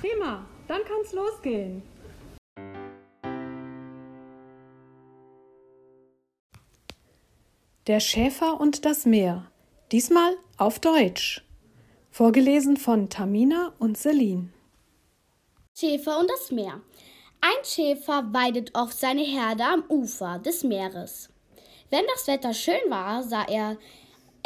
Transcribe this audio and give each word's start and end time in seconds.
Prima, 0.00 0.46
dann 0.66 0.80
kann's 0.88 1.12
losgehen. 1.12 1.82
Der 7.86 8.00
Schäfer 8.00 8.60
und 8.60 8.84
das 8.84 9.04
Meer. 9.04 9.50
Diesmal 9.92 10.36
auf 10.56 10.78
Deutsch. 10.78 11.44
Vorgelesen 12.10 12.76
von 12.76 13.10
Tamina 13.10 13.74
und 13.78 13.98
Celine. 13.98 14.48
Schäfer 15.78 16.18
und 16.18 16.30
das 16.30 16.50
Meer. 16.50 16.80
Ein 17.42 17.64
Schäfer 17.64 18.32
weidet 18.32 18.74
oft 18.74 18.98
seine 18.98 19.22
Herde 19.22 19.64
am 19.64 19.84
Ufer 19.88 20.38
des 20.38 20.62
Meeres. 20.62 21.30
Wenn 21.90 22.04
das 22.14 22.26
Wetter 22.26 22.54
schön 22.54 22.88
war, 22.88 23.22
sah 23.22 23.44
er 23.44 23.76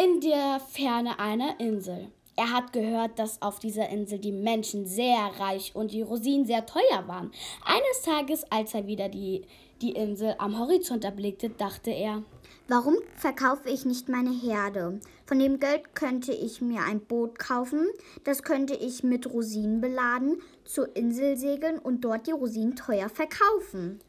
in 0.01 0.21
der 0.21 0.61
Ferne 0.61 1.19
eine 1.19 1.57
Insel. 1.59 2.11
Er 2.37 2.51
hat 2.51 2.73
gehört, 2.73 3.19
dass 3.19 3.41
auf 3.43 3.61
dieser 3.61 3.89
Insel 3.91 4.19
die 4.19 4.33
Menschen 4.33 4.87
sehr 4.87 5.31
reich 5.39 5.75
und 5.75 5.93
die 5.93 6.03
Rosinen 6.03 6.47
sehr 6.47 6.67
teuer 6.67 7.07
waren. 7.07 7.31
Eines 7.65 8.03
Tages, 8.05 8.45
als 8.51 8.75
er 8.75 8.87
wieder 8.87 9.09
die, 9.09 9.47
die 9.81 9.93
Insel 9.93 10.35
am 10.39 10.59
Horizont 10.59 11.05
erblickte, 11.05 11.51
dachte 11.51 11.91
er, 11.91 12.25
Warum 12.67 12.97
verkaufe 13.15 13.69
ich 13.69 13.85
nicht 13.85 14.09
meine 14.09 14.33
Herde? 14.33 14.99
Von 15.27 15.39
dem 15.39 15.61
Geld 15.61 15.95
könnte 15.95 16.33
ich 16.33 16.63
mir 16.63 16.81
ein 16.81 17.01
Boot 17.01 17.39
kaufen, 17.39 17.89
das 18.25 18.43
könnte 18.43 18.75
ich 18.75 19.05
mit 19.05 19.31
Rosinen 19.31 19.83
beladen, 19.83 20.41
zur 20.65 20.97
Insel 20.97 21.37
segeln 21.37 21.79
und 21.79 22.01
dort 22.07 22.27
die 22.27 22.33
Rosinen 22.33 22.75
teuer 22.75 23.11
verkaufen. 23.11 24.01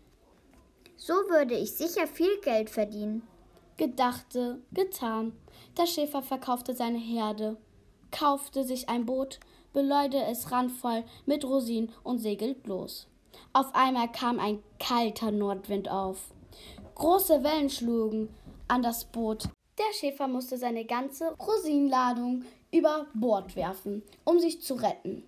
So 0.95 1.13
würde 1.13 1.55
ich 1.55 1.73
sicher 1.73 2.07
viel 2.07 2.39
Geld 2.41 2.69
verdienen. 2.69 3.23
Gedachte, 3.75 4.61
getan. 4.71 5.33
Der 5.77 5.85
Schäfer 5.85 6.21
verkaufte 6.21 6.73
seine 6.73 6.97
Herde, 6.97 7.57
kaufte 8.15 8.63
sich 8.63 8.87
ein 8.87 9.05
Boot, 9.05 9.39
beläute 9.73 10.23
es 10.23 10.51
randvoll 10.51 11.03
mit 11.25 11.43
Rosinen 11.43 11.91
und 12.03 12.19
segelt 12.19 12.65
los. 12.65 13.07
Auf 13.51 13.75
einmal 13.75 14.09
kam 14.09 14.39
ein 14.39 14.63
kalter 14.79 15.31
Nordwind 15.31 15.89
auf. 15.89 16.31
Große 16.95 17.43
Wellen 17.43 17.69
schlugen 17.69 18.29
an 18.69 18.81
das 18.81 19.03
Boot. 19.03 19.49
Der 19.77 19.93
Schäfer 19.93 20.29
musste 20.29 20.57
seine 20.57 20.85
ganze 20.85 21.35
Rosinenladung 21.37 22.45
über 22.71 23.07
Bord 23.13 23.57
werfen, 23.57 24.01
um 24.23 24.39
sich 24.39 24.61
zu 24.61 24.75
retten. 24.75 25.23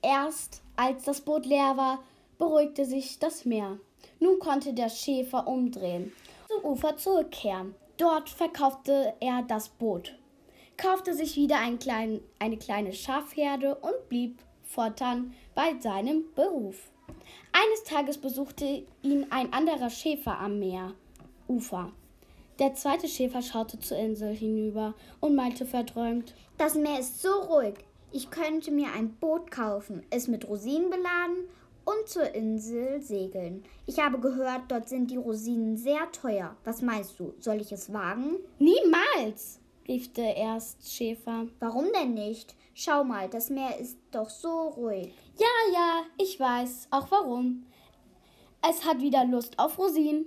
Erst 0.00 0.62
als 0.76 1.04
das 1.04 1.20
Boot 1.20 1.44
leer 1.44 1.76
war, 1.76 2.02
beruhigte 2.38 2.86
sich 2.86 3.18
das 3.18 3.44
Meer. 3.44 3.78
Nun 4.18 4.38
konnte 4.38 4.72
der 4.72 4.88
Schäfer 4.88 5.46
umdrehen, 5.46 6.12
zum 6.48 6.64
Ufer 6.64 6.96
zurückkehren. 6.96 7.74
Dort 7.98 8.30
verkaufte 8.30 9.12
er 9.20 9.42
das 9.42 9.68
Boot, 9.68 10.14
kaufte 10.80 11.12
sich 11.12 11.36
wieder 11.36 11.58
ein 11.58 11.78
klein, 11.78 12.20
eine 12.38 12.56
kleine 12.56 12.94
Schafherde 12.94 13.74
und 13.74 14.08
blieb 14.08 14.38
fortan 14.62 15.34
bei 15.54 15.78
seinem 15.78 16.24
Beruf. 16.34 16.90
Eines 17.52 17.84
Tages 17.84 18.16
besuchte 18.16 18.86
ihn 19.02 19.26
ein 19.30 19.52
anderer 19.52 19.90
Schäfer 19.90 20.38
am 20.38 20.58
Meerufer. 20.58 21.92
Der 22.58 22.74
zweite 22.74 23.08
Schäfer 23.08 23.42
schaute 23.42 23.78
zur 23.78 23.98
Insel 23.98 24.34
hinüber 24.34 24.94
und 25.20 25.34
meinte 25.34 25.66
verträumt: 25.66 26.34
Das 26.56 26.74
Meer 26.74 27.00
ist 27.00 27.20
so 27.20 27.32
ruhig. 27.32 27.74
Ich 28.12 28.30
könnte 28.30 28.70
mir 28.70 28.88
ein 28.96 29.10
Boot 29.16 29.50
kaufen, 29.50 30.02
es 30.10 30.28
mit 30.28 30.48
Rosinen 30.48 30.88
beladen 30.88 31.48
und 31.84 32.08
zur 32.08 32.34
Insel 32.34 33.02
segeln. 33.02 33.64
Ich 33.86 33.98
habe 33.98 34.18
gehört, 34.18 34.62
dort 34.68 34.88
sind 34.88 35.10
die 35.10 35.16
Rosinen 35.16 35.76
sehr 35.76 36.10
teuer. 36.10 36.56
Was 36.64 36.80
meinst 36.80 37.20
du? 37.20 37.34
Soll 37.38 37.60
ich 37.60 37.70
es 37.70 37.92
wagen? 37.92 38.36
Niemals! 38.58 39.60
Rief 39.90 40.12
der 40.12 40.36
Erstschäfer. 40.36 41.48
Warum 41.58 41.86
denn 41.92 42.14
nicht? 42.14 42.54
Schau 42.74 43.02
mal, 43.02 43.28
das 43.28 43.50
Meer 43.50 43.76
ist 43.76 43.98
doch 44.12 44.30
so 44.30 44.68
ruhig. 44.68 45.12
Ja, 45.36 45.72
ja, 45.72 46.02
ich 46.16 46.38
weiß, 46.38 46.86
auch 46.92 47.10
warum. 47.10 47.66
Es 48.62 48.84
hat 48.84 49.00
wieder 49.00 49.24
Lust 49.24 49.58
auf 49.58 49.76
Rosinen. 49.78 50.26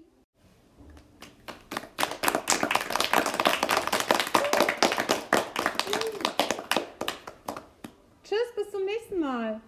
Tschüss, 8.26 8.54
bis 8.58 8.70
zum 8.70 8.84
nächsten 8.84 9.20
Mal. 9.22 9.62